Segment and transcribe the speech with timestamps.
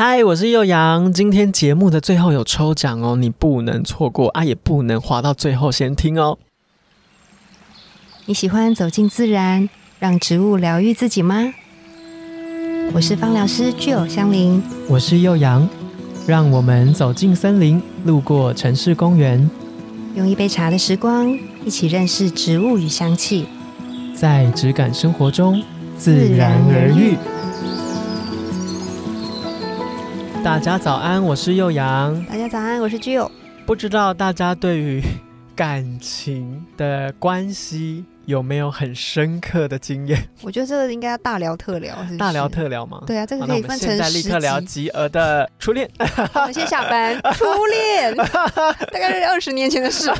[0.00, 1.12] 嗨，我是幼阳。
[1.12, 6.38] 今天节目的最后有抽奖哦，你不能错过啊，也不能滑到最后先听哦。
[8.26, 11.52] 你喜欢走进自然，让植物疗愈自己吗？
[12.92, 15.68] 我是芳疗师具有香林，我是幼阳，
[16.28, 19.50] 让我们走进森林，路过城市公园，
[20.14, 23.48] 用一杯茶的时光，一起认识植物与香气，
[24.14, 25.60] 在质感生活中
[25.96, 27.16] 自然而愈。
[30.44, 32.24] 大家早安，我是幼阳。
[32.26, 33.30] 大家早安，我是具有。
[33.66, 35.02] 不知道大家对于
[35.54, 40.28] 感情的关系有没有很深刻的经验？
[40.42, 43.02] 我觉得这个应该要大聊特聊，是大聊特聊吗？
[43.06, 45.88] 对啊，这个可以分成现在立刻聊吉儿的初恋。
[45.98, 47.20] 我们先下班。
[47.34, 50.10] 初恋， 大概是二十年前的事。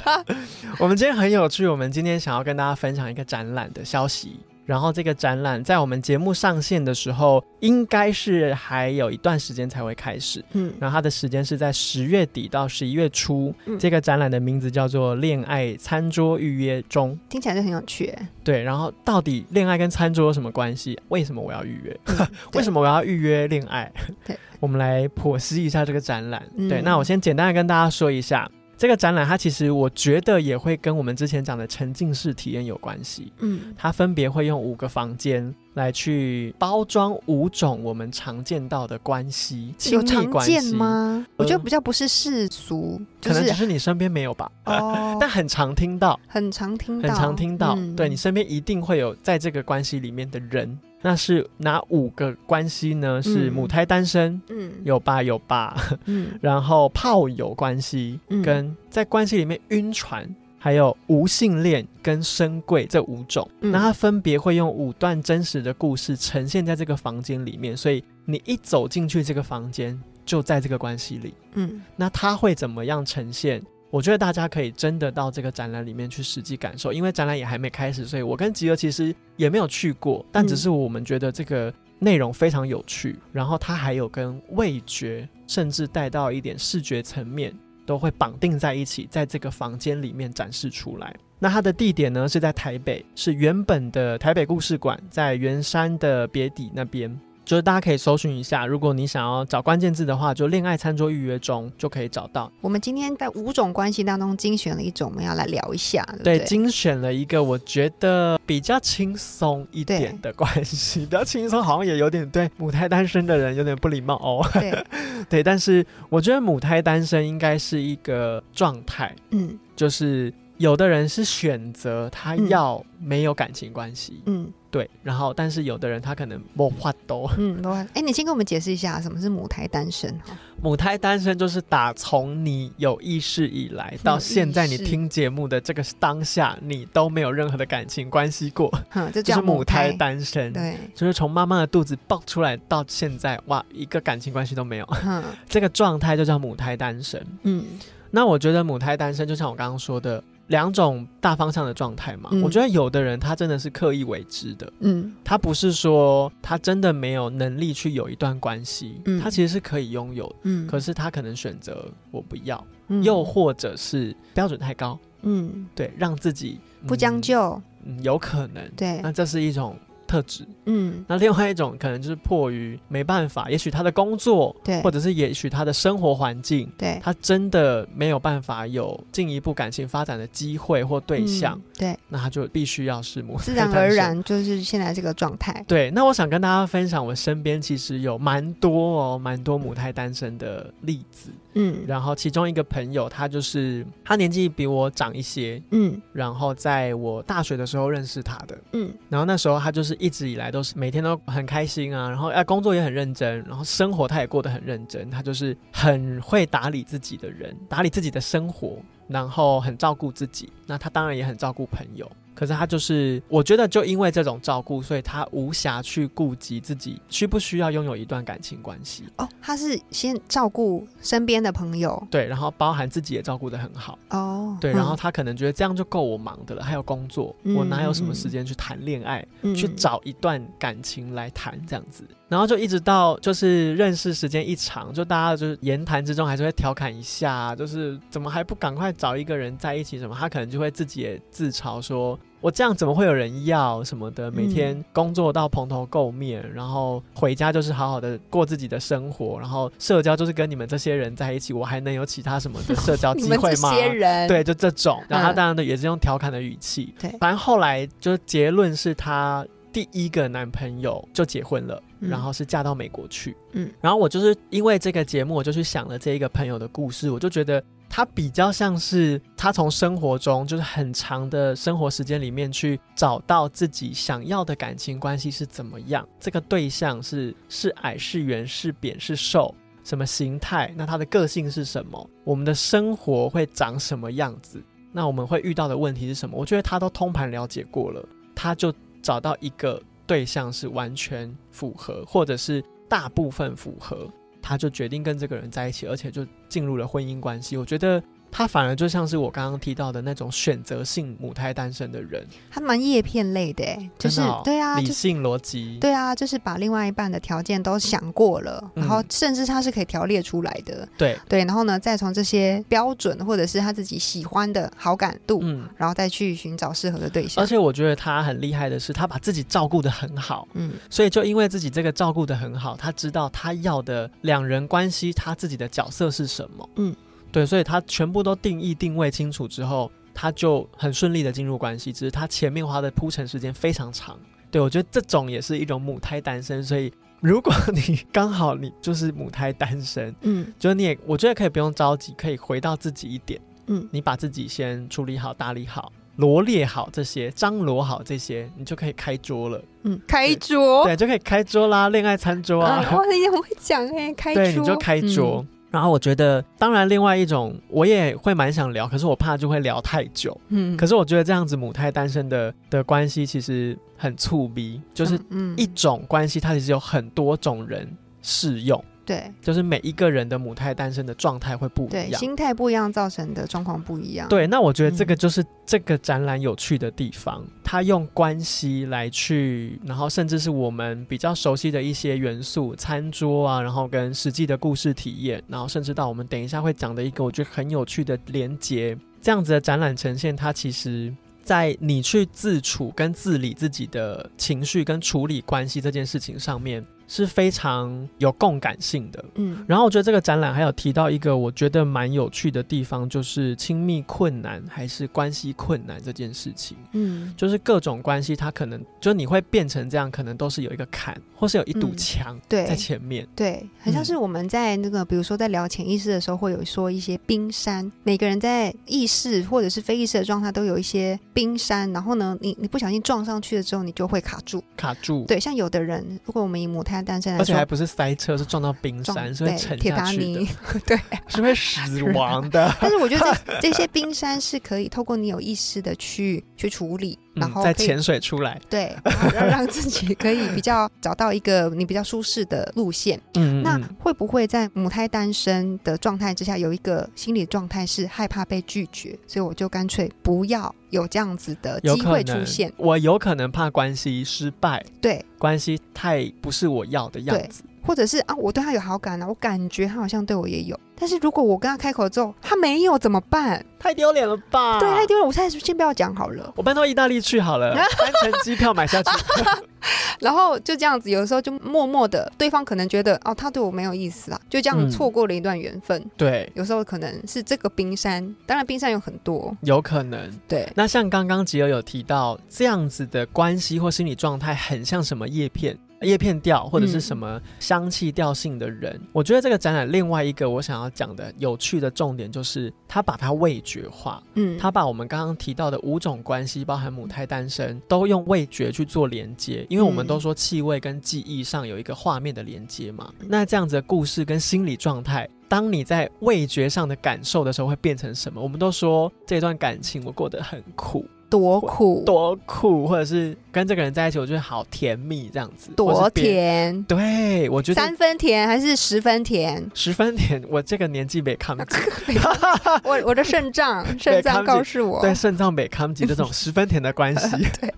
[0.78, 4.38] 我们今天很有趣，我们今天想要跟大家分享一个展览的消息。
[4.68, 10.44] 然后这个展览在我们节目上线的时候，应该是还有一段时间才会开始。
[10.52, 13.54] 嗯，然后它的时间是在十月底到十一月初。
[13.78, 18.14] 这个展览的名字叫做《恋爱餐桌预约中》，听起来就很有趣。
[18.44, 21.00] 对，然后到底恋爱跟餐桌有什么关系？
[21.08, 22.00] 为什么我要预约？
[22.52, 23.90] 为什么我要预约恋爱？
[24.26, 26.42] 对， 我们来剖析一下这个展览。
[26.68, 28.46] 对，那我先简单的跟大家说一下。
[28.78, 33.32] 这个展览，它其实我觉得也会跟我们之前讲的沉浸式体验有关系。
[33.40, 41.26] 嗯，它分别会用五个房间来去包装五种我们常见到的关系，有常见吗？
[41.34, 44.48] 我觉得比较不是世俗，可能只是你身边没有吧。
[44.66, 47.76] 哦， 但很常听到，很常听到，很常听到。
[47.96, 50.78] 对你身边一定会有在这个关系里面的人。
[51.00, 53.22] 那是哪五个关系呢？
[53.22, 63.48] 是母胎单身，嗯，有爸有爸，嗯， 然后炮友关系，跟在关系里面晕船，还有无性恋跟深贵这五种。
[63.60, 73.62] 那它分别会用五段真实的故事呈现在这个房间里面，所以你一走进去这个房间，就在这个关系里，嗯，那它会怎么样呈现？
[73.90, 87.54] 我觉得大家可以真的到这个展览里面去实际感受，因为展览也还没开始，所以我跟吉儿其实也没有去过，但只是我们觉得这个内容非常有趣，然后它还有跟味觉，甚至带到一点视觉层面，
[87.86, 91.16] 都会绑定在一起，在这个房间里面展示出来。
[91.38, 97.18] 那它的地点呢是在台北，是原本的台北故事馆，在圆山的别底那边。
[97.48, 102.52] 就是大家可以搜寻一下，如果你想要找关键字的话，就“恋爱餐桌预约中”就可以找到。
[102.60, 106.06] 我们今天在五种关系当中精选了一种，我们要来聊一下。
[106.22, 114.46] 对，精选了一个我觉得比较轻松一点的关系， 比较轻松，好像也有点对母胎单身的人有点不礼貌哦。
[114.52, 114.84] 对，
[115.30, 124.52] 对，但是我觉得母胎单身应该是一个状态，嗯，就是有的人是选择他要没有感情关系，嗯。
[124.70, 130.36] 对，然后但是有的人他可能没话多，嗯，没哎，你先跟我们解释一下什么是母胎单身哈？
[130.62, 138.70] 母胎单身就是打从你有意识以来到现在你听节目的这个当下，你都没有任何的感情关系过，
[139.10, 140.52] 这就是母胎单身。
[140.52, 144.86] 对，就是从妈妈的肚子抱出来到现在，哇，一个感情关系都没有，
[145.48, 147.26] 这个状态就叫母胎单身。
[147.44, 147.64] 嗯，
[148.10, 150.22] 那我觉得母胎单身就像我刚刚说的。
[150.48, 162.62] 两种大方向的状态嘛，我觉得有的人他真的是刻意为之的，嗯，他不是说他真的没有能力去有一段关系，嗯，他其实是可以拥有，嗯，可是他可能选择我不要，
[163.02, 169.76] 又或者是标准太高，嗯，对，让自己不将就，嗯，有可能，对，那这是一种。
[170.08, 185.64] 特质，嗯，那另外一种可能就是迫于没办法，也许他的工作，对，或者是也许他的生活环境，对，他真的没有办法有进一步感情发展的机会或对象，对，那他就必须要是母自然 而然就是现在这个状态。
[185.66, 191.30] 对，那我想跟大家分享，我身边其实有蛮多哦，蛮多母胎单身的例子。
[191.54, 212.10] 嗯，然后其中一个朋友，他就是他年纪比我长一些，嗯，然后在我大学的时候认识他的，嗯，然后那时候他就是一直以来都每天都很开心啊，然后哎工作也很认真，然后生活他也过得很认真，他就是很会打理自己的人，打理自己的生活，然后很照顾自己，那他当然也很照顾朋友。
[212.38, 219.02] 可是他就是，我觉得就因为这种照顾，所以他无暇去顾及自己需不需要拥有一段感情关系。
[219.16, 223.98] 哦，他是先照顾身边的朋友，对，然后包含自己也照顾的很好。
[224.10, 229.26] 哦，对，然后他可能觉得这样就够我忙的了，还有工作，我哪有什么时间去谈恋爱，
[229.56, 232.04] 去找一段感情来谈这样子。
[232.28, 240.14] 然后就一直到就是认识时间一长，就大家就是言谈之中还是会调侃一下，就是怎么还不赶快找一个人在一起什么？
[240.18, 242.18] 他可能就会自己也自嘲说。
[242.40, 244.30] 我这样怎么会有人要什么的？
[244.30, 253.72] 每天工作到蓬头垢面，然后回家就是好好的过自己的生活，然后社交就是跟你们这些人在一起，我还能有其他什么的社交机会吗？
[254.28, 255.02] 对，就这种。
[255.08, 256.94] 然后他当然的也是用调侃的语气。
[257.00, 263.36] 对，反正后来就是结论是他第一个男朋友就结婚了，然后是嫁到美国去。
[263.52, 267.62] 嗯，然后我就是因为这个节目，我就去想了这一个朋友的故事，我就觉得。
[267.90, 279.52] 他比较像是他从生活中就是很长的生活时间里面去找到自己想要的感情关系是怎么样，这个对象是是矮是圆是扁是瘦，
[279.84, 280.72] 什么形态？
[280.76, 282.10] 那他的个性是什么？
[282.24, 284.62] 我们的生活会长什么样子？
[284.92, 286.36] 那我们会遇到的问题是什么？
[286.36, 288.70] 我觉得他都通盘了解过了，他就
[289.02, 294.08] 找到一个对象是完全符合，或者是大部分符合。
[294.40, 297.56] 他就决定跟这个人在一起，而且就进入了婚姻关系。
[297.56, 298.02] 我觉得。
[298.30, 303.64] 他反而就像是我刚刚提到的那种选择性母胎单身的人，他蛮叶片类的，
[303.98, 311.18] 就是对啊，理性逻辑，对啊，就是把另外一半的条件都想过了，然后甚至他是可以条列出来的，对。
[311.28, 317.42] 对，然后呢，再从这些标准或者是他自己喜欢的好感度，嗯，然后再去寻找适合的对象。
[317.42, 326.94] 而且我觉得他很厉害的是，他把自己照顾的很好，嗯，所以就因为自己这个照顾的很好，他知道他要的两人关系，他自己的角色是什么，嗯。
[327.38, 331.92] 对，所以他全部都定义定位清楚之后，他就很顺利的进入关系。
[331.92, 334.18] 只是他前面花的铺陈时间非常长。
[334.50, 336.64] 对我觉得这种也是一种母胎单身。
[336.64, 349.62] 所以如果 你刚好你就是母胎单身，嗯，就你也我觉得可以不用着急，可以回到自己一点，嗯，你把自己先处理好、打理好、罗列好这些、张罗好这些，你就可以开桌了。
[349.84, 352.80] 嗯，开桌，对，就可以开桌啦，恋爱餐桌啊。
[352.90, 355.46] 哇，你也会讲哎，开桌，对，你就开桌。
[355.70, 360.38] 然后我觉得，当然，另外一种我也会蛮想聊，可是我怕就会聊太久。
[360.48, 365.18] 嗯，可是我觉得这样子母胎单身的的关系其实很促逼，就是
[365.56, 367.88] 一种关系，它其实有很多种人
[368.22, 368.82] 适用。
[369.08, 374.28] 对，就是每一个人的母胎单身的状态会不一样，心态不一样造成的状况不一样。
[374.28, 391.10] 对，那我觉得这个就是这个展览有趣的地方，它用关系来去，然后甚至是我们比较熟悉的一些元素，餐桌啊，然后跟实际的故事体验，然后甚至到我们等一下会讲的一个我觉得很有趣的连接，这样子的展览呈现，它其实
[391.42, 396.84] 在你去自处跟自理自己的情绪跟处理关系这件事情上面。
[397.08, 426.97] 是非常有共感性的，嗯，然后我觉得这个展览还有提到一个我觉得蛮有趣的地方，就是亲密困难还是关系困难这件事情，嗯，就是各种关系它可能就你会变成这样，可能都是有一个坎，或是有一堵墙在前面，对，很像是我们在那个比如说在聊潜意识的时候，会有说一些冰山，每个人在意识或者是非意识的状态都有一些冰山，然后呢，你你不小心撞上去了之后，你就会卡住，卡住，对，像有的人，如果我们以母胎
[427.38, 430.46] 而且还不是塞车，是撞到冰山，是会沉下去的。
[430.86, 432.74] 对， 是会死 亡的。
[432.80, 438.60] 但是我觉得这这些冰山是可以透过你有意识的去去处理，然后再潜水出来。
[438.68, 443.20] 对， 然后让自己可以比较找到一个你比较舒适的路线。
[443.34, 449.18] 嗯，那会不会在母胎单身的状态之下，有一个心理状态是害怕被拒绝？
[449.26, 450.74] 所以我就干脆不要。
[450.90, 463.64] 有这样子的机会出现，我有可能怕关系失败，对，关系太不是我要的样子，或者是啊，我对他有好感啊，我感觉他好像对我也有，但是如果我跟他开口之后，他没有怎么办？
[463.78, 464.78] 太丢脸了吧？
[464.78, 469.10] 对，太丢脸，我现在先不要讲好了，我搬到意大利去好了， 单程机票买下去。
[470.20, 476.04] 然后就这样子，有的时候就默默的，对方可能觉得哦，他对我没有意思啊，就这样错过了一段缘分。
[476.16, 480.28] 对，有时候可能是这个冰山，当然冰山有很多，有可能。
[480.46, 485.78] 对，那像刚刚吉尔有提到，这样子的关系或心理状态，很像什么叶片？
[486.02, 508.40] 叶片调或者是什么香气调性的人，我觉得这个展览另外一个我想要讲的有趣的重点就是，他把它味觉化，嗯，他把我们刚刚提到的五种关系，包含母胎单身，都用味觉去做连接，因为我们都说气味跟记忆上有一个画面的连接嘛，那这样子的故事跟心理状态，当你在味觉上的感受的时候，会变成什么？
[508.40, 511.04] 我们都说这段感情我过得很苦。
[511.30, 515.70] 多苦，多苦，或者是跟这个人在一起，我觉得好甜蜜，这样子。
[515.76, 519.70] 多甜，对我觉得三分甜还是十分甜？
[519.74, 521.76] 十分甜，我这个年纪没康吉，
[522.82, 527.36] 我我的肾脏， 肾脏告诉我，对肾脏没康吉这种 十分甜的关系。
[527.60, 527.74] 对，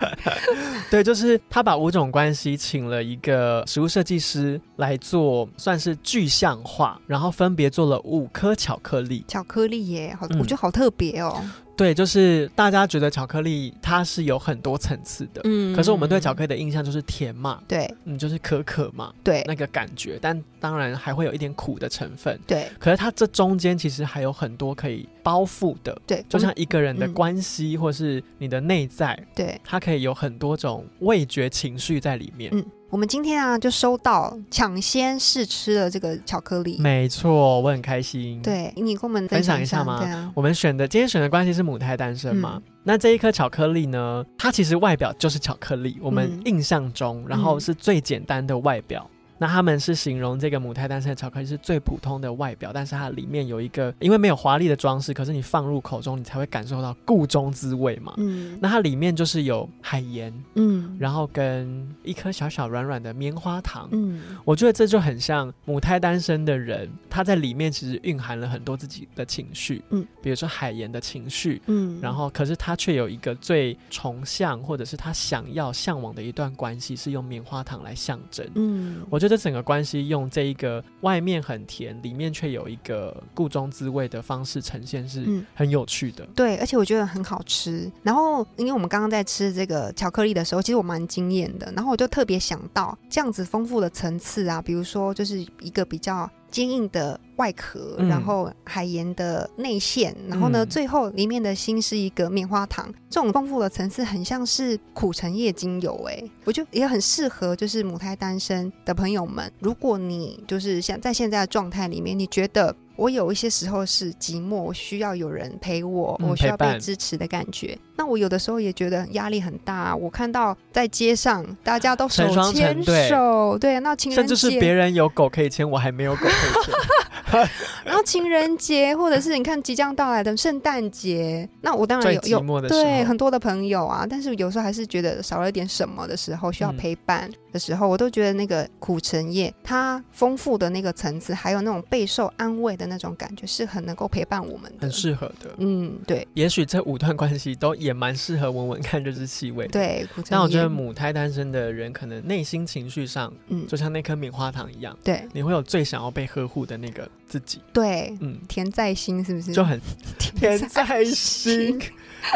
[0.90, 9.24] 对，就是他把五种关系请了一个食物设计师来做，算是具象化，然后分别做了五颗巧克力。
[9.26, 11.42] 巧克力耶，好，我觉得好特别哦。
[11.80, 22.68] 对，就是大家觉得巧克力它是有很多层次的，嗯，可是我们对巧克力的印象就是甜嘛，对，嗯，就是可可嘛，对，那个感觉，但当然还会有一点苦的成分，对。
[22.78, 32.62] 可是它这中间其实还有很多可以包覆的，对，就像一个人的关系或是你的内在，对，它可以有很多种味觉情绪在里面，嗯。
[32.90, 36.76] 我们今天啊，就收到抢先试吃了这个巧克力。
[36.80, 38.42] 没错，我很开心。
[38.42, 40.00] 对你跟我们分享一下吗？
[40.00, 42.60] 对啊，我们选的今天选的关系是母胎单身嘛？
[42.82, 44.24] 那这一颗巧克力呢？
[44.36, 49.08] 它其实外表就是巧克力，我们印象中，然后是最简单的外表。
[49.40, 58.12] 那他们是形容这个母胎单身的巧克力是最普通的外表，但是它里面有一个，因为没有华丽的装饰，可是你放入口中，你才会感受到故中滋味嘛。
[58.18, 79.29] 嗯，那它里面就是有海盐，嗯，然后跟一颗小小软软的棉花糖，嗯，我觉得这就很像母胎单身的人，他在里面其实蕴含了很多自己的情绪，嗯，比如说海盐的情绪，嗯，然后可是他却有一个最崇向或者是他想要向往的一段关系，是用棉花糖来象征，嗯，我觉得。
[79.30, 86.26] 这整个关系用这一个外面很甜，里面却有一个故中滋味的方式呈现，是很有趣的。
[86.34, 87.88] 对，而且我觉得很好吃。
[88.02, 91.72] 然后，因为我们刚刚在吃这个巧克力的时候，其实我蛮惊艳的。
[91.76, 96.28] 然后我就特别想到这样子丰富的层次啊，比如说就是一个比较。
[96.50, 112.74] 坚硬的外壳，然后海盐的内馅，然后呢，最后里面的心是一个棉花糖，这种丰富的层次很像是苦橙叶精油，哎，我觉得也很适合，就是母胎单身的朋友们，如果你就是像在现在的状态里面，你觉得。
[113.00, 117.76] 我有一些时候是寂寞，我需要有人陪我，我需要被支持的感觉。
[117.96, 119.96] 那我有的时候也觉得压力很大。
[119.96, 126.74] 我看到在街上大家都手牵手，对，那情人节甚至是别人有狗可以牵，我还没有狗可以牵。
[127.84, 145.50] 然后情人节，或者是你看即将到来的圣诞节，那我当然有有对很多的朋友啊，但是有时候还是觉得少了一点什么的时候，需要陪伴的时候，我都觉得那个苦橙叶它丰富的那个层次，还有那种备受安慰的那种感觉，是很能够陪伴我们的，很适合的。
[145.58, 146.26] 嗯，对。
[146.34, 149.66] 也许这五段关系都也蛮适合闻闻看这支气味。
[149.68, 157.08] 对，但我觉得母胎单身的人，可能内心情绪上，嗯，就像那颗棉花糖一样，对，你会有最想要被呵护的那个。
[157.30, 157.62] 自己。
[157.72, 159.52] 对，嗯，田在心是不是？
[159.52, 159.80] 就很
[160.18, 161.80] 甜在心？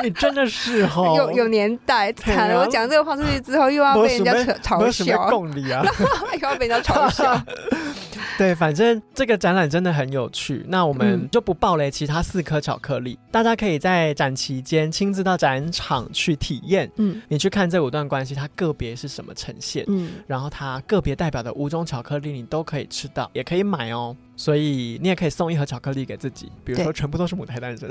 [0.02, 2.60] 你真的是哦， 有有年代惨了。
[2.60, 4.32] 我讲这个话出去之后， 又要被人家
[4.62, 5.84] 嘲笑，共理啊，
[6.32, 7.38] 又要被人家嘲笑。
[8.38, 10.64] 对，反正这个展览真的很有趣。
[10.68, 16.90] 那我们就不爆雷，其他四颗巧克力，大家可以在展期间亲自到展场去体验。
[16.96, 19.84] 嗯，你去看这五段关系，它个别是什么呈现？
[19.88, 24.16] 嗯，然后它个别代表的五种巧克力，你都可以吃到，也可以买哦。
[24.36, 27.88] 所以你也可以送一盒巧克力给自己，比如说全部都是母胎单身。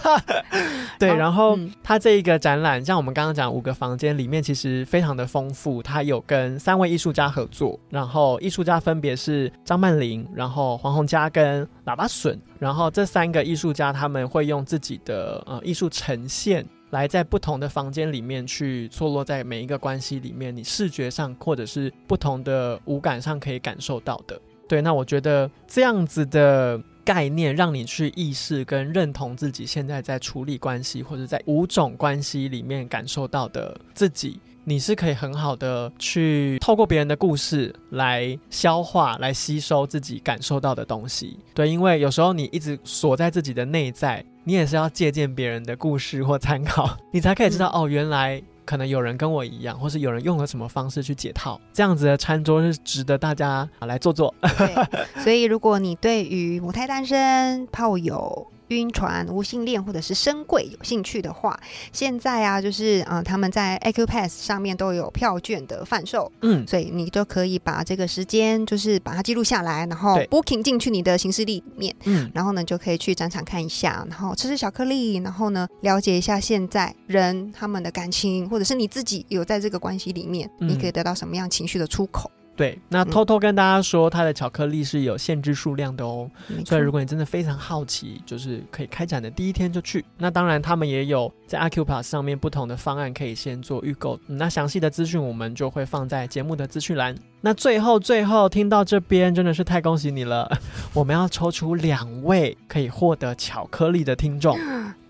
[1.00, 5.82] 对，然后它这一个展览，像我们刚刚讲五个房间里面，其实非常的丰富。
[5.82, 12.40] 它有跟三位艺术家合作，然后艺术家分别是张曼玲、然后黄宏嘉跟喇叭笋。
[12.58, 24.40] 然后这三个艺术家他们会用自己的呃艺术呈现，来在不同的房间里面去错落在每一个关系里面，你视觉上或者是不同的五感上可以感受到的。
[24.66, 41.38] 对，那我觉得这样子的概念，让你去意识跟认同自己现在在处理关系，或者在五种关系里面感受到的自己，你是可以很好的去透过别人的故事来消化、来吸收自己感受到的东西。
[41.52, 48.42] 对，因为有时候你一直锁在自己的内在，你也是要借鉴别人的故事或参考， 你才可以知道哦，原来。
[48.66, 54.34] 可能有人跟我一样，或是有人用了什么方式去解套，这样子的餐桌是值得大家来做做。
[54.40, 54.74] 对，
[55.22, 58.46] 所以如果你对于母胎单身、炮友。
[58.68, 61.58] 晕船、无性恋或者是深贵有兴趣的话，
[61.92, 82.30] 现在啊，就是嗯，他们在 Acupass 上面都有票券的贩售，嗯，所以你都可以把这个时间就是把它记录下来，然后 booking 进去你的行事历里面，嗯，然后呢就可以去展场看一下，然后吃吃巧克力，然后呢了解一下现在人他们的感情，或者是你自己有在这个关系里面，你可以得到什么样情绪的出口。
[82.56, 86.30] 对，那偷偷跟大家说，它的巧克力是有限制数量的哦。
[86.64, 90.04] 所以如果你真的非常好奇，就是可以开展的第一天就去。
[90.18, 94.18] 那当然，他们也有在阿 Q Plus 上面不同的方案可以先做预购。
[94.28, 97.14] 那详细的资讯我们就会放在节目的资讯栏。
[97.40, 100.48] 那最后最后听到这边真的是太恭喜你了，
[100.94, 104.56] 我们要抽出两位可以获得巧克力的听众。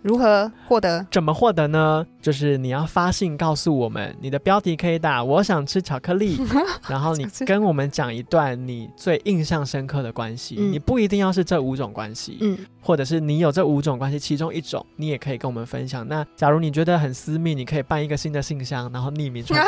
[0.02, 1.06] 如何获得？
[1.10, 2.06] 怎么获得呢？
[2.24, 6.40] 就是你要发信告诉我们，你的标题可以打“我想吃巧克力”，
[6.88, 10.54] 然后你跟我们讲一段你最印象深刻的关系。
[10.54, 16.08] 你不一定要是这五种关系，嗯，或者是你有这五种关系其中一种，你也可以跟我们分享。
[16.08, 19.62] 那假如你觉得很私密，你可以办一个新的信箱，然后匿名传，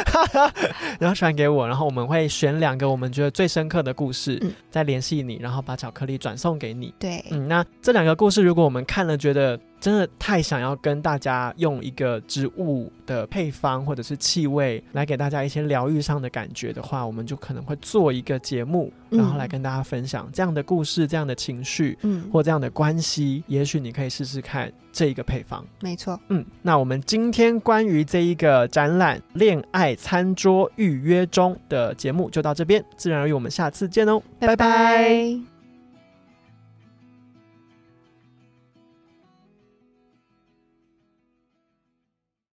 [0.98, 6.94] 然后传给我，然后我们会选两个我们觉得最深刻的故事，再联系你，然后把巧克力转送给你。
[6.98, 9.60] 对，嗯，那这两个故事，如果我们看了觉得。
[9.80, 23.42] 真的太想要跟大家用一个植物的配方或者是气味来给大家一些疗愈上的感觉的话，我们就可能会做一个节目，然后来跟大家分享这样的故事、这样的情绪，嗯，或这样的关系。
[23.46, 25.64] 也许你可以试试看这一个配方。
[25.80, 35.49] 没错，嗯，那我们今天关于这一个展览《恋爱餐桌预约中》的节目就到这边，自然而然我们下次见哦，拜拜。